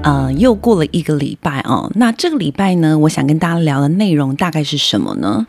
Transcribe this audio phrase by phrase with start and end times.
[0.00, 1.90] 呃，又过了一个礼拜哦。
[1.96, 5.46] 那这个礼拜呢，我想跟大家聊的内容大概是什么呢？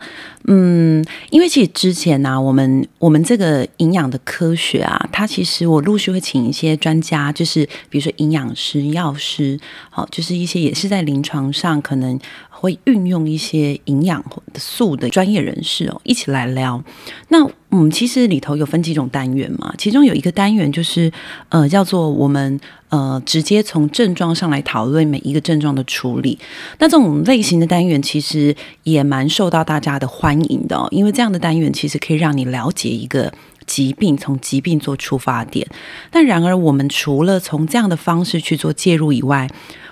[0.48, 12.18] 嗯，因为其实之前呢、我们我们这个营养的科学啊，它其实我陆续会请一些专家，就是比如说营养师、药师，好，就是一些也是在临床上可能
[12.60, 14.22] 会运用一些营养
[14.56, 16.84] 素的专业人士哦，一起来聊。
[17.28, 21.10] 那嗯，其实里头有分几种单元嘛，其中有一个单元就是
[21.48, 22.60] 呃，叫做我们
[22.90, 26.38] 呃直接从症状上来讨论每一个症状的处理。
[26.78, 33.32] 那这种类型的单元其实也蛮受到大家的欢迎的，因为这样的单元其实可以让你了解一个
[33.66, 35.66] 疾病，从疾病做出发点。
[36.10, 39.48] 但然而，我们除了从这样的方式去做介入以外，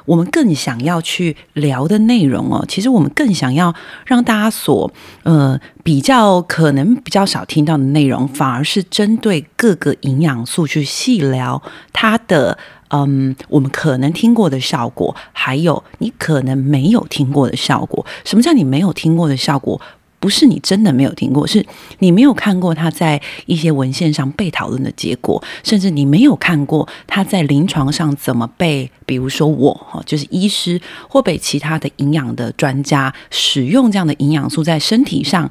[0.09, 3.75] 我们更想要去聊的内容哦，其实我们更想要
[4.06, 4.91] 让大家所
[5.23, 12.56] 呃比较可能比较少听到的内容，反而是针对各个营养素去细聊它的
[12.89, 18.06] 嗯，我们可能听过的效果，还有你可能没有听过的效果。
[18.25, 19.79] 什么叫你没有听过的效果？
[20.20, 21.64] 不是你真的没有听过，是
[22.01, 35.51] 你没有看过他在一些文献上被讨论的结果，甚至你没有看过他在临床上怎么被，比如说我哈，就是医师或被其他的营养的专家使用这样的营养素在身体上。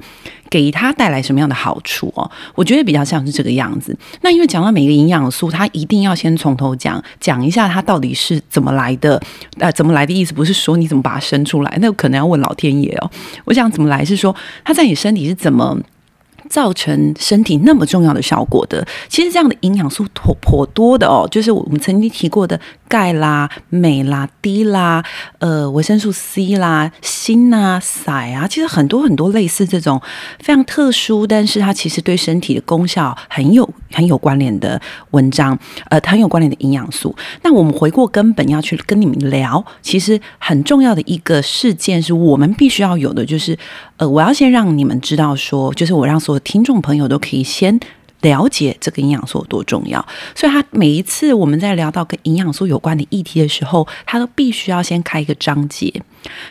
[0.49, 2.31] 给他带来什么样的好处哦？
[2.55, 3.93] 我觉得比较像是这个样子。
[4.21, 9.21] 那因为讲到每个营养素，它一定要先从头讲，讲一下它到底是怎么来的。
[9.59, 13.11] 呃，怎么来的意思不是说你怎么把它生出来，那可能要问老天爷哦。
[13.43, 15.77] 我想怎么来是说它在你身体是怎么。
[16.49, 25.03] 造成身体那么重要的效果的，其实这样的营养素颇颇多的哦，就是我们曾经提过的钙啦、镁啦、D 啦、
[25.39, 30.01] 呃维生素 C 啦、锌啊、硒啊，其实很多很多类似这种
[30.39, 34.79] 非常特殊，但是它其实对身体的功效很有很有关联的
[35.11, 35.57] 文章，
[35.89, 37.15] 呃，它很有关联的营养素。
[37.43, 43.57] 那我们回过根本要去跟你们聊，其实很重要的一个事件是我们必须要有的，就是
[43.97, 47.79] 呃，我要先让你们知道说，就是我让所有听众朋友都可以先
[48.21, 50.03] 了解这个营养素有多重要，
[50.33, 55.93] 所以他每一次我们在聊到跟营养素有关的议题的时候，他都必须要先开一个章节。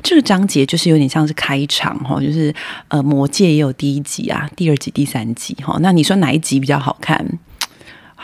[0.03, 2.55] 这个章节就是有点像是开场哈，就是
[2.89, 5.77] 呃，魔界也有第一集啊、第二集、第三集哈。
[5.81, 7.27] 那你说哪一集比较好看？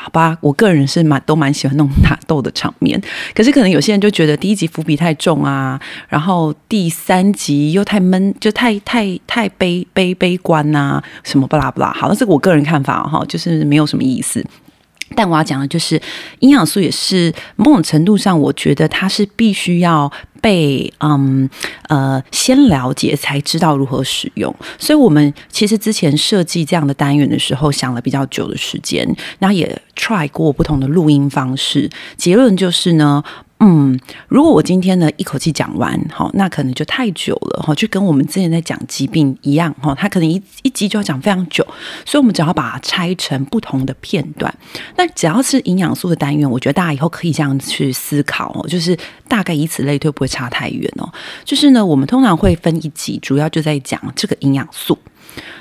[0.03, 3.01] 好吧，我个人是蛮都蛮喜欢那种打斗的场面，
[3.35, 11.93] 可是可能有些人就觉得第一集伏笔太重啊，然后第三集又太闷，就太太太悲悲悲观呐、啊，什么不拉不拉。
[11.93, 14.45] 好，那这个我个人看法哈，就是没有什么意思。
[15.17, 16.01] 但我要讲的就是，
[16.41, 21.49] 营养素也是某种程度上，我觉得它是必须要被嗯
[21.89, 24.55] 呃先了解，才知道如何使用。
[24.79, 29.07] 所以，我们其实之前设计这样的单元的时候，想了比较久的时间，
[29.39, 33.23] 然后也 try 过不同的录音方式，结论就是呢。
[33.65, 33.97] 嗯，
[34.27, 41.65] 如果我今天呢一口气讲完，哈，那可能就太久了，哈，就跟我们之前在讲疾病一样，哈，它可能一一集就要讲非常久，
[42.05, 44.53] 所以我们只要把它拆成不同的片段。
[44.97, 51.09] 那只要是营养素的单元，我觉得大家以后可以这样去思考哦，就是大概以此类推，不会差太远哦。
[51.45, 54.99] 就是呢，我们通常会分一集，主要就在讲这个营养素，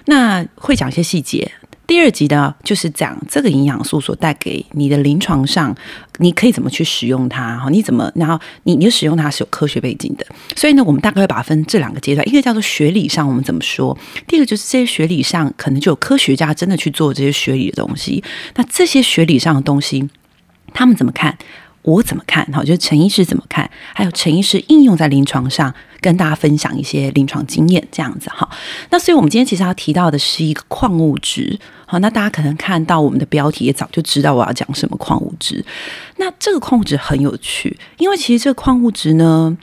[0.06, 1.52] 那会讲一些细节。
[1.92, 5.76] 第二集呢，就是讲这个营养素所带给你的临床上，
[6.20, 7.58] 你可以怎么去使用它？
[7.58, 10.26] 哈，你怎么，然后你你使用它是有科学背景的。
[10.56, 18.24] 所以呢，我们大概会把它分这两个阶段，一个叫做学理上我们怎么说，第二个就是这些学理上可能就有科学家真的去做这些学理的东西。
[18.56, 20.10] 那这些学理上的东西，
[20.74, 21.38] 他们怎么看？
[21.82, 22.46] 我怎么看？
[22.54, 23.70] 哈，就是陈医师怎么看？
[23.94, 28.48] 还有陈医师应用在临床上，跟大家分享一些临床经验，这样子哈。
[28.92, 31.60] 那所以我们今天其实要提到的是一个矿物质，
[31.92, 35.62] 好，那大家可能看到我们的标题也早就知道我要讲什么矿物质。
[36.16, 39.58] 那这个矿物质很有趣，因为其实这个矿物质呢，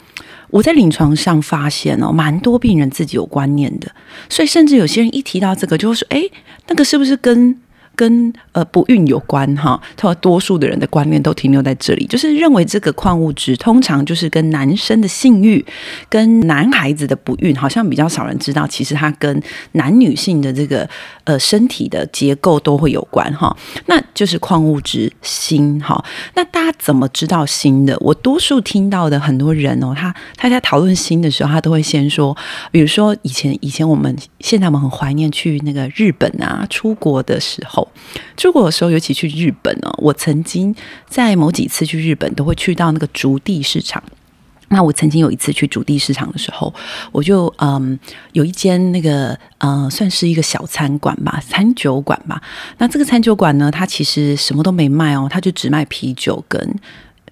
[0.50, 3.90] 我在临床上发现哦，蛮多病人自己有观念的，
[4.28, 6.30] 所以甚至有些人一提到这个，就会说：“诶，
[6.66, 7.58] 那个是不是跟？”
[7.98, 15.66] 跟呃不孕有关哈，他多数的人的观念都停留在这里，就是认为这个矿物质通常就是跟男生的性欲、
[16.08, 19.42] 跟男孩子的不孕，好像比较少人知道，其实它跟
[19.72, 20.88] 男女性的这个
[21.28, 23.54] 呃身体的结构都会有关哈。
[23.84, 26.02] 那就是矿物质锌哈。
[26.34, 27.94] 那大家怎么知道锌的？
[28.00, 32.34] 我多数听到的很多人哦，他他在讨论锌的时候，他都会先说，
[32.72, 37.86] 比如说以前以前我们现在我们很怀念去那个日本啊，出国的时候，
[38.38, 40.74] 出国的时候尤其去日本哦，我曾经
[41.06, 44.02] 在某几次去日本都会去到那个竹地市场。
[44.70, 46.73] 那我曾经有一次去主地市场的时候，
[47.11, 47.99] 我就嗯
[48.32, 52.41] 有一间那个呃算是一个小餐馆吧，餐酒馆吧。
[52.76, 56.61] 那这个餐酒馆呢，它其实什么都没卖哦，它就只卖啤酒跟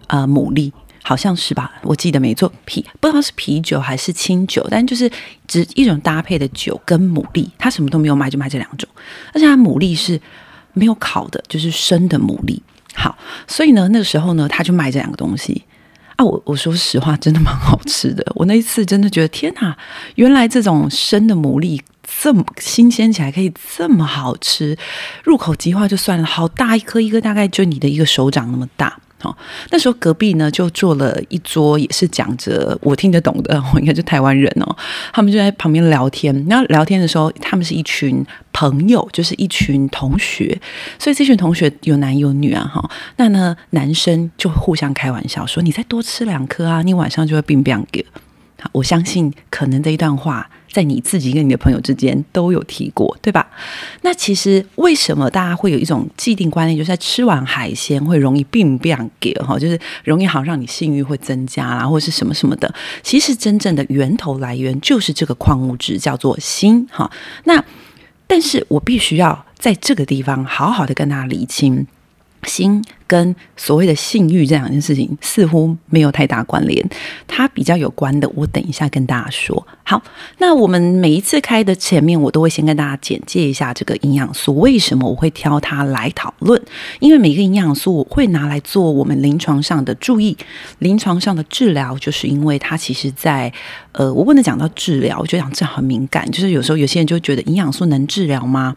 [0.07, 0.73] 呃牡蛎，
[1.03, 1.71] 好像是吧？
[1.83, 5.11] 我记得没错，啤不知道是啤酒还是清酒，但就是
[5.47, 8.89] 只一种搭配的酒跟牡蛎，它什么都没有卖，就卖这两种，
[9.35, 10.19] 而且它牡蛎是
[10.73, 12.59] 没有烤的，就是生的牡蛎。
[12.95, 15.63] 好，所以呢，那个时候呢，他就卖这两个东西。
[16.17, 18.25] 啊，我我说实话，真的蛮好吃的。
[18.35, 19.77] 我那一次真的觉得，天哪，
[20.15, 21.81] 原来这种生的牡蛎
[22.23, 24.79] 这么新鲜起来可以这么好吃，
[25.25, 28.99] 入口即化就算了，好大一颗，一颗大概就你的一个手掌那么大。
[29.71, 34.77] 那时候隔壁呢就坐了一桌，也是讲着我听得懂的， 我应该就台湾人哦。
[35.13, 40.59] 他们就在旁边聊天，然后聊天的时候，他们是一群朋友，就是一群同学，
[40.99, 42.91] 所以这群同学有男有女啊，哈。
[43.17, 48.05] 那呢，男生就互相开玩笑说：“你再多吃两颗啊，你晚上就会变变给。”
[48.73, 50.49] 我相信，可能这一段话。
[50.77, 53.49] 在你自己跟你的朋友之间都有提过，对吧？
[54.03, 62.71] 那其实为什么大家会有一种既定观念，就是在吃完海鲜会容易病变给哈，就是容易好让你性欲会增加啦，或者是什么什么的。
[63.03, 67.11] 其实真正的源头来源就是这个矿物质，叫做锌哈。
[67.45, 67.65] 那
[68.27, 71.87] 但是我必须要在这个地方好好的跟大家厘清。
[72.43, 76.85] 锌跟所谓的性欲这两件事情似乎没有太大关联，
[77.27, 79.67] 它比较有关的，我等一下跟大家说。
[79.85, 80.03] 好，
[80.39, 86.61] 那我们每一次开的前面，我都会先跟大家简介一下这个营养素，为什么我会挑它来讨论？
[86.99, 90.37] 因为每个营养素我会拿来做我们临床上的注意，
[90.81, 93.53] 临床上的治疗，就是因为它其实在
[93.93, 98.75] 呃，我不能讲到治疗，我觉得讲这很敏感，就是有时候有些人就觉得营养素能治疗吗？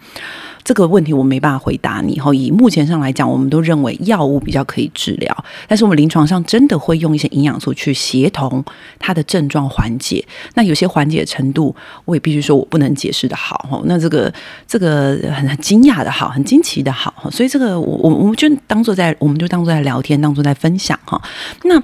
[0.64, 2.20] 这个问题我没办法回答你。
[2.20, 8.62] 后，以目前上来讲，我们都认为药药物比较可以治疗，但是我们临床上真的会用一些营养素去协同
[9.00, 10.25] 它的症状缓解。
[10.56, 11.74] 那有些缓解程度，
[12.04, 13.66] 我也必须说我不能解释的好。
[13.71, 14.31] 哈，那这个
[14.68, 17.30] 这个很很惊讶的好，很惊奇的好。
[17.31, 21.22] 所以这个我我我们就当做在我们就当做在聊天，当做在分享哈。
[21.63, 21.81] 那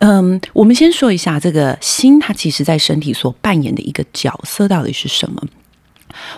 [0.00, 5.42] 嗯，我们先说一下这个心，它其实在身体所扮演的一个角色到底是什么？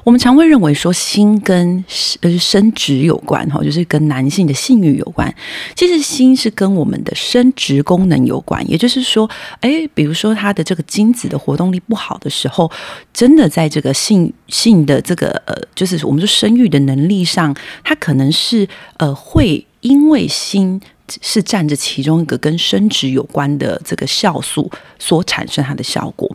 [0.05, 1.85] 我们常会认为说心跟
[2.21, 5.33] 呃生殖有关哈，就是跟男性的性欲有关。
[5.75, 9.29] 其实心是跟我们的生殖功能有关，也就是说，
[9.61, 12.71] 诶，比如说他的这个精子的活动力不好的时候，
[13.13, 17.55] 真的在这个性性的这个呃，就是我们说生育的能力上，
[17.85, 18.69] 它可能是
[18.99, 20.81] 呃会因为心。
[21.21, 26.31] 是占着其中一个跟生殖有关的这个酵素所产生它的效果。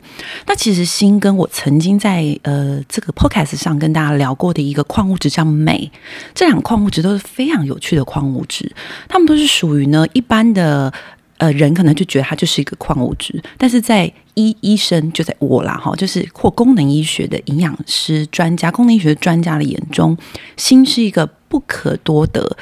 [0.47, 5.91] 那其实锌跟我曾经在呃这个 podcast 上跟大家聊过的一个矿物质叫镁，
[6.33, 8.71] 这两个矿物质都是非常有趣的矿物质。
[9.07, 10.91] 它们都是属于呢一般的
[11.37, 20.17] 呃人可能就觉得它就是一个矿物质，但是在医医生就在我啦哈，就是或功能医学的营养师专家、功能医学专家的眼中，
[20.57, 22.57] 锌是一个不可多得。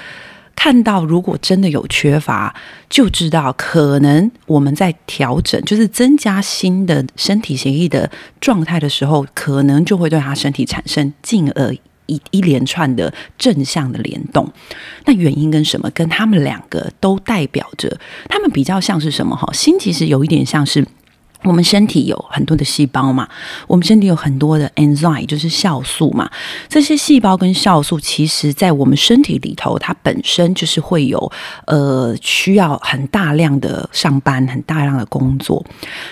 [0.56, 2.56] 看到，如果真的有缺乏，
[2.90, 11.76] 就知道可能我们在调整，就是增加新的身体协议的状态的时候，可能就会对他身体产生进而
[12.06, 14.50] 一一连串的正向的联动。
[15.06, 15.90] 那原因跟什么？
[15.92, 18.00] 跟他们两个都代表着，
[18.30, 19.36] 他们比较像是什么？
[19.36, 20.86] 哈，心其实有一点像是。
[21.44, 23.28] 我们身体有很多的细胞嘛，
[23.68, 26.30] 我们身体有很多的 enzyme，就是酵素嘛。
[26.68, 31.32] 这些细胞跟酵素，其实在我们身体里头，它本身就是会有
[31.68, 35.64] 呃需要很大量的上班，很大量的工作。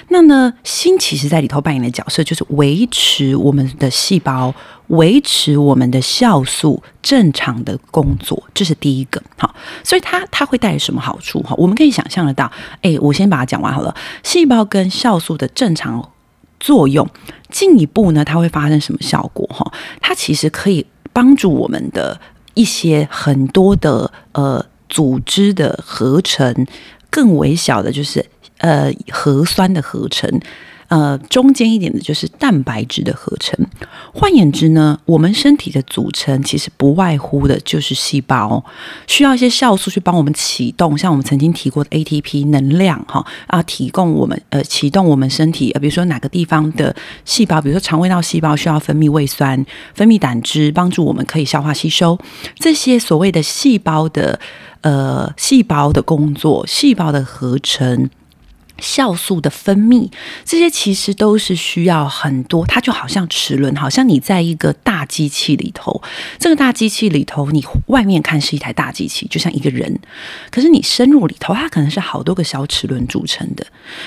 [0.09, 4.53] 那呢，心其实在里头扮演的角色，就是维持我们的细胞。
[4.91, 9.21] 维持我们的酵素正常的工作，这是第一个。
[9.37, 11.41] 好，所以它它会带来什么好处？
[11.43, 12.51] 哈，我们可以想象得到。
[12.81, 13.95] 诶，我先把它讲完好了。
[14.23, 16.11] 细胞跟酵素的正常
[16.59, 17.07] 作用，
[17.49, 19.47] 进一步呢，它会发生什么效果？
[19.47, 19.71] 哈，
[20.01, 22.19] 它其实可以帮助我们的
[22.53, 26.67] 一些很多的呃组织的合成
[27.09, 28.25] 更微小的，就是
[28.57, 30.29] 呃核酸的合成。
[30.91, 33.57] 呃，中间一点的就是蛋白质的合成。
[34.13, 38.61] 换言之呢，我们身体的组成其实不外乎的就是细胞，
[39.07, 46.93] 需要一些酵素去帮我们启动，像我们曾经提过的 ATP 能量哈啊，提供我们呃启动我们身体，呃，比如说哪个地方的
[47.23, 52.19] 细胞，比如说肠胃道细胞需要分泌胃酸、分泌胆汁，帮助我们可以消化吸收
[52.57, 54.37] 这些所谓的细胞的
[54.81, 58.09] 呃细胞的工作，细胞的合成。
[58.79, 60.09] 酵素的分泌，
[60.45, 62.65] 这些其实都是需要很多。
[62.65, 66.01] 它就好像齿轮，好像你在一个大机器里头。
[66.39, 69.99] 这个大机器里头，你外面看是一台大机器，就像一个人。
[70.49, 73.65] 可是你深入里头，它可能是好多个小齿轮组成的。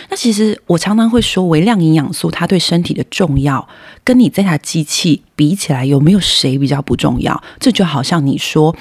[0.09, 3.69] 那其实我常常会说，微量营养素它对身体的重要，
[4.03, 7.43] 跟你这台机器比起来，有没有谁比较不重要？
[7.61, 8.75] 这就好像你说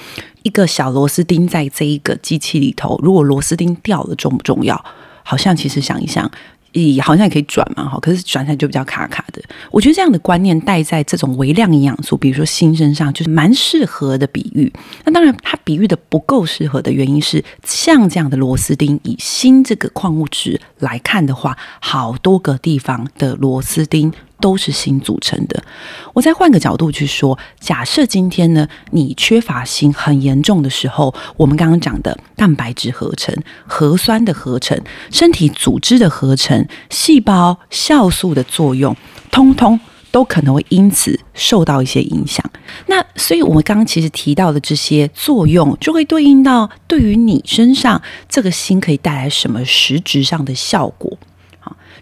[0.43, 4.83] 一个小螺丝钉在这一个机器里头，如果螺丝钉掉了，重不重要？
[5.23, 6.29] 好像其实想一想，
[6.73, 9.41] 也好像也可以转嘛，哈，可是转起来就比较卡卡的。
[9.71, 14.71] 我觉得这样的观念带在这种微量营养素，比如说锌身上，就是蛮适合的比喻。
[15.05, 24.11] 那当然，它比喻的不够适合的原因是，像这样的螺丝钉，以锌这个矿物质来看的话，好多个地方的螺丝钉。
[24.43, 25.63] 都是锌组成的。
[26.11, 33.33] 我再换个角度去说，假设今天呢，你缺乏锌很严重的时候，我们刚刚讲的蛋白质合成、
[33.65, 34.77] 核酸的合成、
[35.09, 38.93] 身体组织的合成、细胞酵素的作用，
[39.31, 39.79] 通通
[40.11, 42.43] 都可能会因此受到一些影响。
[42.87, 51.17] 那所以，我们刚刚其实提到的这些作用，就会对应到对于你身上这个锌可以带来什么实质上的效果。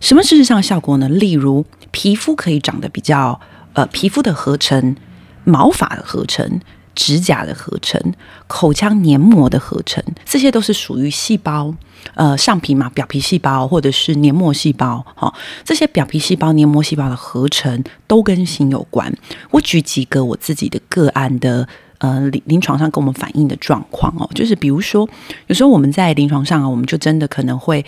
[0.01, 1.07] 什么实上效果呢？
[1.07, 3.39] 例如，皮肤可以长得比较，
[3.73, 4.95] 呃，皮肤的合成、
[5.43, 6.59] 毛发的合成、
[6.95, 8.01] 指甲的合成、
[8.47, 11.73] 口腔黏膜的合成，这些都是属于细胞，
[12.15, 19.15] 呃，上皮嘛，表皮细胞或者是黏膜细胞，哈、哦，这些表皮细胞、黏膜细胞的合成都跟锌有关。
[19.51, 21.67] 我举几个我自己的个案的，
[22.01, 25.07] 呃，临临床上跟我们反映的状况哦，就是比如说，
[25.47, 27.85] 有时候我们在临床上啊，我们就真的可能会。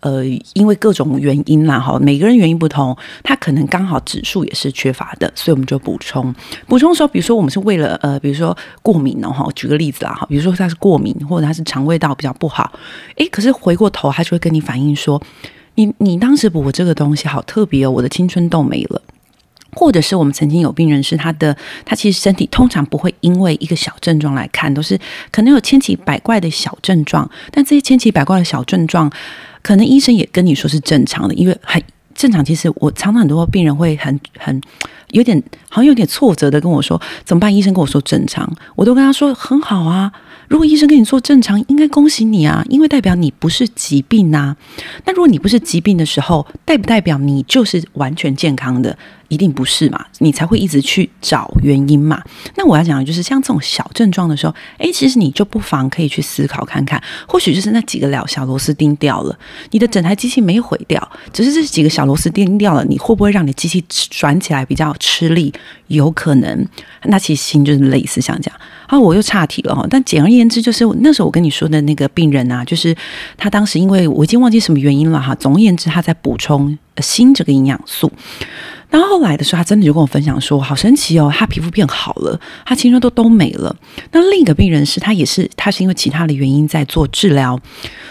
[0.00, 6.32] 呃，因为各种原因啦，哈，每个人原因不同，他可能刚好指数也是缺乏的，所以我们就补充。
[6.68, 12.70] 补充的时候，比如说我们是为了呃，比如说过敏哦，哈，举个例子啦，哈，比如说他是过敏，或者他是肠胃道比较不好，
[13.16, 15.20] 诶，可是回过头他就会跟你反映说，
[15.74, 19.00] 你你当时补这个东西好特别哦，我的青春痘没了。
[19.76, 24.98] 或者是我们曾经有病人是他的，他其实身体通常不会因为一个小症状来看，都是
[25.30, 29.08] 可能有千奇百怪的小症状，但这些千奇百怪的小症状。
[29.62, 31.82] 可能医生也跟你说是正常的，因为很
[32.14, 32.44] 正常。
[32.44, 34.60] 其实我常常很多病人会很很
[35.10, 35.36] 有点
[35.68, 37.52] 好像有点挫折的跟我说怎么办？
[37.52, 40.12] 医生跟我说正常，我都跟他说很好啊。
[40.46, 44.56] 如果医生跟你说正常，应该恭喜你啊，因为代表你不是疾病呐。
[45.04, 48.96] 那如果你不是疾病的时候，代不代表你就是完全健康的？
[49.28, 52.22] 一定不是嘛，你才会一直去找原因嘛。
[52.56, 59.38] 那我要讲的就是像这种小症状的时候，诶，其实你就不妨可以去思考看看，或许就是那几个小小螺丝钉掉了，
[59.70, 65.52] 你的整台机器没毁掉，只是这几个小螺丝钉掉了，你会不会让你机器转起来比较吃力？
[65.88, 66.66] 有可能。
[67.04, 68.60] 那其实心就是类似像这样。
[68.88, 69.86] 好，我又岔题了哈。
[69.88, 72.94] 但简而言之，就是那时候我跟你说的那个病人啊，就是
[73.36, 75.34] 他当时因为我已经忘记什么原因了哈。
[75.36, 78.10] 总而言之，他在补充锌这个营养素。
[78.88, 83.74] 然后后来的时候，他真的就跟我分享说：“好神奇哦，他皮肤变好了，他青春痘都没了。”
[84.12, 87.60] 那另一个病人是他也是，他是因为其他的原因在做治疗。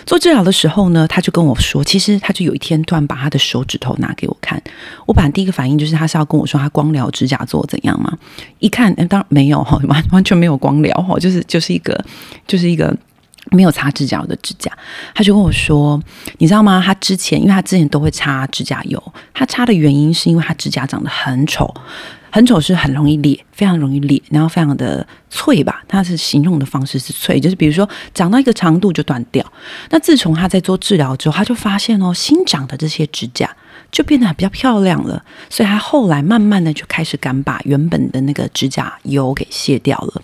[0.06, 4.62] 做治疗的时候呢，他就跟我说：“其实他就有一天突然把他的手指头拿给我看。”
[5.08, 8.16] 我本来第一个反应就是他是要跟我说他光疗指甲做怎样嘛？
[8.60, 12.04] 一看，当然没有哈，完完全没有光疗哈，就是就是一个
[12.46, 12.96] 就是一个。
[13.52, 14.72] 没有擦指甲油的指甲，
[15.14, 16.02] 他就跟我说
[16.40, 16.82] ：“你知道吗？
[16.84, 19.02] 他之前，因为他之前都会擦指甲油，
[19.34, 21.74] 他擦的原因是因为他指甲长得很丑，
[22.32, 25.84] 很丑是很容易裂，非常容易裂，然后非常的脆吧？
[25.88, 29.46] 他是形容的方式是脆，就是比如说长到一个长度就断掉。
[29.90, 33.50] 那自从他在做治疗之后，他就发现哦，新长的这些指甲。”
[33.92, 40.22] 就变得比较漂亮了，所以他后来慢慢的就开始敢把原本的那个指甲油给卸掉了。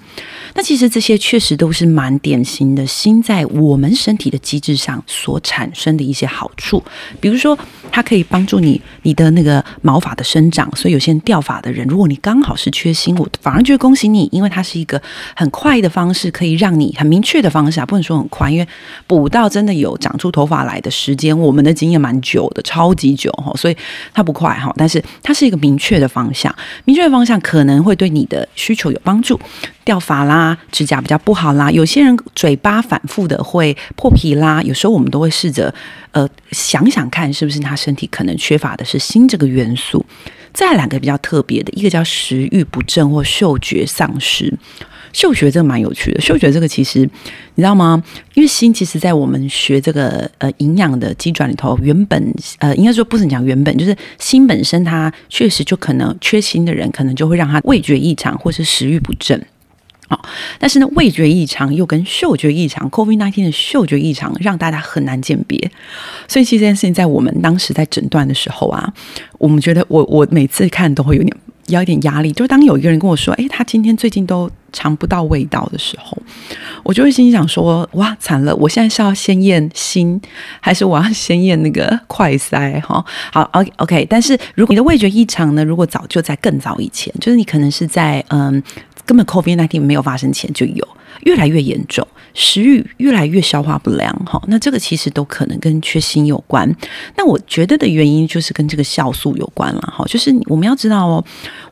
[0.53, 6.83] 那其实这些确实都是蛮典型的锌在我们身体的机制上所产生的一些好处，
[7.19, 7.57] 比如说
[7.91, 15.01] 它可以帮助你你的那个毛发的生长，所以有些人掉发的人，如果你刚好是缺锌，我反而觉得恭喜你，因为它是一个
[15.35, 18.67] 很快的方式，可以让你很明确的方式啊，不能说很快，因为
[19.07, 23.53] 补到真的有长出头发来的时间，我们的经验蛮久的，超级久哈。
[23.55, 23.77] 所以
[24.13, 26.53] 它不快哈，但是它是一个明确的方向，
[26.85, 29.39] 明确的方向可能会对你的需求有帮助，
[29.83, 35.73] 掉发啦啦，指甲比较不好啦，有些人嘴巴反复的会破皮啦，有时候我们都会试着
[36.11, 40.03] 呃想想看，是不是他身体可能缺乏的是锌这个元素。
[40.53, 44.53] 再两个比较特别的，一个叫食欲不振或嗅觉丧失。
[45.13, 46.99] 嗅觉这个蛮有趣的，嗅觉这个其实
[47.55, 48.01] 你知道吗？
[48.33, 59.41] 因为锌其实在我们学这个呃营养的机转里头，原本呃应该说不是讲原本，就是锌本身它确实就可能缺锌的人，可能就会让他味觉异常或是食欲不振。
[60.59, 65.71] 但是呢，味觉异常又跟嗅觉异常，COVID-19 的嗅觉异常让大家很难鉴别。
[66.27, 68.91] 所以其实这件事情在我们当时在诊断的时候啊，
[69.37, 71.35] 我们觉得我我每次看都会有点。
[71.67, 76.17] 要一点压力，就是当有一个人跟我说：“诶，他今天最近都尝不到味道的时候，
[76.83, 78.53] 我就会心想说：哇，惨了！
[78.57, 80.19] 我现在是要先验心，
[80.59, 82.81] 还是我要先验那个快筛？
[82.81, 84.05] 哈，好，OK，OK。
[84.09, 85.63] 但是如果你的味觉异常呢？
[85.63, 88.61] 如果早就在更早以前，就是你可能是在嗯，
[89.11, 90.87] 根本 COVID-19 没有发生前就有。”
[91.23, 96.67] 越来越严重，食欲越来越消化不良，哈，那这个其实都可能跟缺锌有关。
[97.15, 101.23] 那我觉得的原因就是跟这个酵素有关了，哈，就是我们要知道哦，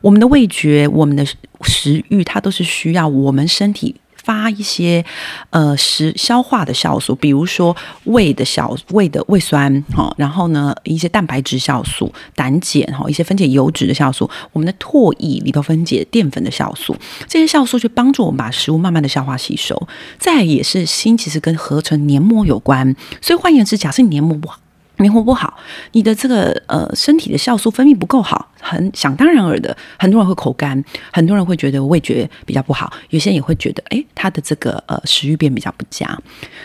[0.02, 1.26] 我们的味觉、我们的
[1.62, 3.96] 食欲，它都是需要我们身体。
[4.30, 5.04] 发一些
[5.50, 16.94] 呃食消化的酵素，比如说胃的酵胃的胃酸哈，然后呢一些蛋白质酵素、胆碱哈，一些分解油脂的酵素，我们的唾液里头分解淀粉的酵素，
[17.26, 19.88] 这些酵素去帮助我们把食物慢慢的消化吸收。
[20.16, 24.60] 再也是锌，其实跟合成黏膜有关，所以换言之，假设黏膜不好。
[25.00, 25.58] 黏糊不好，
[25.92, 36.18] 你的这个呃身体的酵素分泌不够好，很想当然尔的，很多人会口干，很多人会觉得味觉比较不好，有些人也会觉得，诶，他的这个呃食欲变比较不佳。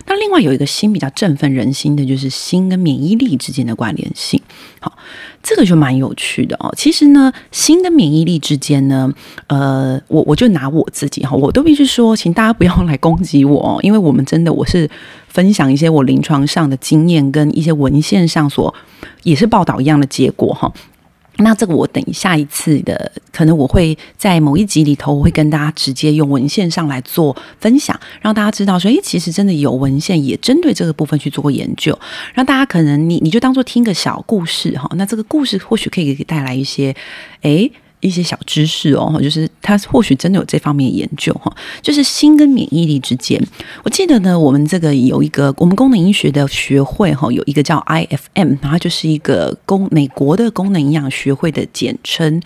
[0.06, 4.42] 那另外有一个新比较振奋人心的，就是心跟免疫力之间的关联性。
[4.80, 4.98] 好，
[5.46, 6.74] 这个就蛮有趣的哦。
[6.76, 9.14] 其实呢，新的免疫力之间呢，
[9.48, 14.90] 呃，我我就拿我自己哈，我都必须说，请大家不要来攻击我，因为我们真的我是。
[15.28, 18.74] 分享一些我临床上的经验，跟一些文献上所
[19.24, 20.72] 也是报道一样的结果哈。
[21.38, 31.98] 那这个我等下一次的，可能我会在某一集里头，我会跟大家直接用文献上来做分享，让大家知道说，诶，其实真的有文献也针对这个部分去做过研究，
[32.34, 34.90] 让大家可能你你就当做听个小故事哈。
[34.96, 36.96] 那这个故事或许可以给带来一些，
[37.42, 37.72] 诶。
[38.06, 43.42] 一些小知识哦，就是他或许真的有这方面研究哈，就是心跟免疫力之间。
[43.84, 52.42] 我记得呢，我们这个有一个我们功能医学的学会哈，有一个叫 IFM，然后就是一个功美国的功能营养学会的简称。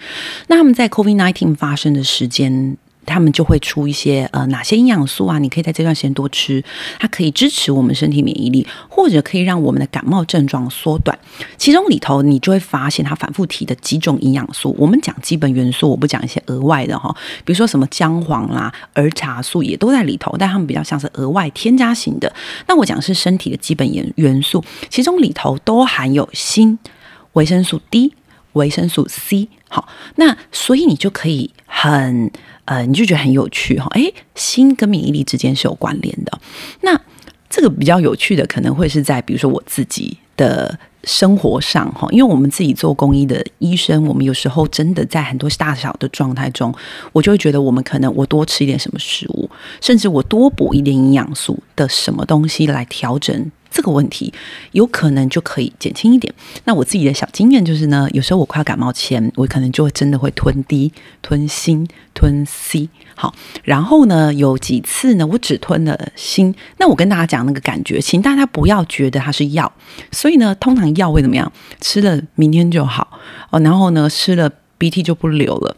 [0.48, 2.78] 那他们在 COVID-19 发生的时间。
[3.10, 5.39] 他们就会出一些呃哪些营养素啊？
[5.39, 6.63] 你可以在这段时间多吃，
[7.00, 11.17] 它可以支持我们身体免疫力，或者可以让我们的感冒症状缩短。
[11.58, 14.76] 其中里头你就会发现，它反复提的几种营养素。
[14.78, 22.32] 我们讲基本元素，我不讲一些额外的哈，比如说什么姜黄啦、儿茶素也都在里头，但它们比较像是额外添加型的。
[22.67, 26.78] 那我讲是身体的基本元元素，其中里头都含有锌、
[27.34, 28.13] 维生素 D、
[28.54, 29.50] 维生素 C。
[29.69, 32.30] 好，那所以你就可以很。
[32.66, 36.40] 呃，你就觉得很有趣哈，诶，锌跟免疫力之间是有关联的。
[36.82, 36.96] 那
[37.50, 46.72] 这个比较有趣的，可能会是在比如说我自己的生活上哈，因为我们自己做公益的医生，我们有时候真的在很多大小的状态中，
[47.12, 49.50] 我就会觉得我们可能我多吃一点什么食物，
[49.82, 53.52] 甚至我多补一点营养素的什么东西来调整。
[53.72, 54.34] 这个问题
[54.72, 56.34] 有可能就可以减轻一点。
[56.66, 62.90] 那我自己的小经验就是呢，有时候我快要感冒前，我可能就会真的会吞 D、吞锌、吞 C。
[63.16, 66.54] 好，然后呢，有几次呢，我只吞了锌。
[66.78, 69.72] 那我跟大家讲那个感觉，请大家不要觉得它是药。
[70.12, 71.52] 所以呢，通常药会怎么样？
[71.82, 73.20] 吃了明天就好
[73.52, 75.76] 哦，然后呢，吃了鼻涕就不流了。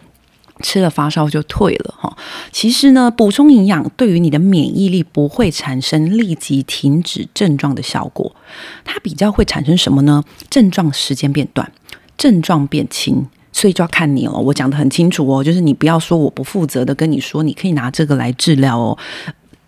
[0.62, 2.16] 吃了发烧就退了哈，
[2.52, 8.36] 其实呢，补充营养对于你的免疫力不会产生立即停止症状的效果，
[8.84, 10.24] 它比较会产生什么呢？
[10.50, 11.72] 症状时间变短，
[12.18, 14.34] 症状变轻，所以就要看你了。
[14.34, 18.98] 我讲的很清楚哦，就是你不要说我不负责的跟你说，你可以拿这个来治疗哦。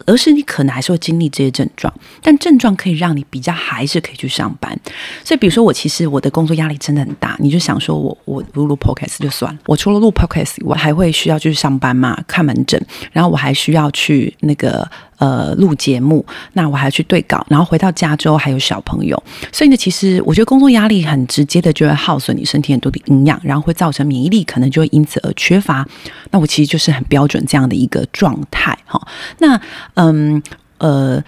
[0.05, 4.77] 而是你可能还是会经历这些症状，但症状可以让你比较还是可以去上班。
[5.23, 9.59] 所以，比如说我其实我的工作压力真的很大，你就想说我我录录 podcast 就算了。
[9.65, 14.89] 我除了录 podcast，我还会需要去上班嘛，看门诊，然后我还需要去那个。
[15.17, 19.21] 呃，录节目，那我还要去对稿，然后回到加州还有小朋友，
[19.51, 25.87] 所以呢，其实我觉得工作压力很直接的就会耗损你身体很多的营养，然后会造成免疫力可能就会因此而缺乏。
[26.31, 29.01] 那我其实就是很标准这样的一个状态哈。
[29.39, 29.59] 那
[29.95, 30.41] 嗯
[30.77, 31.23] 呃。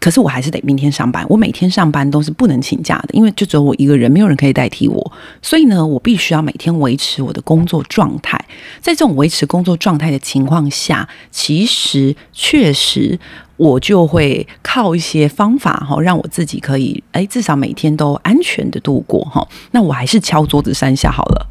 [0.00, 1.24] 可是我还是得明天上班。
[1.28, 5.12] 我每天上班都是不能请假的，因为就只有我一个人，没有人可以代替我。
[5.42, 8.38] 所以呢，我必须要每天维持我的工作状态。
[8.80, 13.18] 在这种维持工作状态的情况下，其实确实。
[13.56, 19.46] 我就会靠一些方法哈，让我自己可以哎，至少每天都安全的度过哈。
[19.70, 21.46] 那我还是敲桌子三下好了，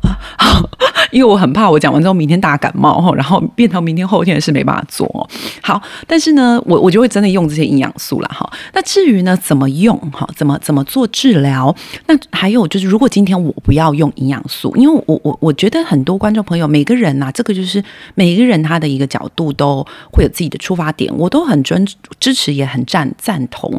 [1.11, 5.27] 因为我很怕我讲完之后明天大感冒哈，然后变成明天后天的事没办法做哦。
[5.61, 8.47] 好，但是呢，我我就会真的用这些营养素了哈。
[8.73, 11.75] 那至于呢，怎么用哈，怎么怎么做治疗？
[12.05, 21.94] 那还有就是，如果今天我不要用营养素，因为我我我觉得很多观众朋友每个人呐，这个就是每个人他的一个角度都会有自己的出发点，我都很尊重。
[22.19, 23.71] 支持也很赞赞同，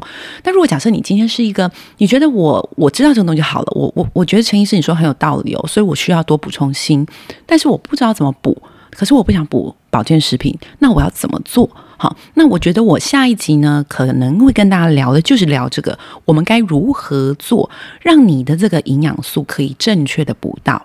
[0.43, 7.07] 但如果假设你今天是一个，你觉得我我知道这个东西好了，我我我觉得陈医师你说很有道理哦，所以我需要多补充锌，
[7.45, 11.69] 但是我不知道怎么补，可是我不想补保健食品，那我要怎么做？
[11.99, 17.71] 好，那我觉得我下一集呢，可能会跟大家聊的就是聊这个，我们该如何做，
[18.03, 20.85] 让你的这个营养素可以正确的补到。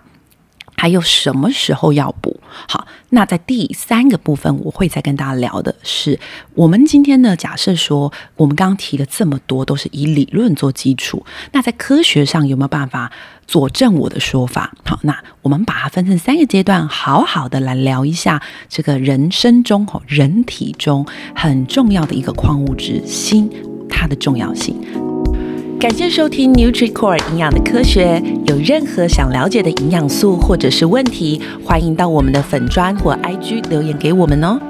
[0.74, 2.40] 还有什么时候要补？
[2.68, 6.18] 好，那在第三个部分，我会再跟大家聊的是，
[6.54, 13.10] 我们今天呢，假设说，我们刚刚提了这么多，都是以理论做基础，那在科学上有没有办法
[13.46, 14.72] 佐证我的说法？
[14.84, 23.50] 好，那我们把它分成三个阶段，好好的来聊一下这个人生中、人体中很重要的一个矿物质——锌，
[23.88, 24.76] 它的重要性。
[25.82, 28.22] 感谢收听 NutriCore 营养的科学。
[28.46, 34.60] 有任何想了解的营养素或者是问题，欢迎到我们的粉砖或 IG 留言给我们哦。